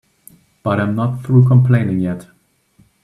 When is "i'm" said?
0.79-0.95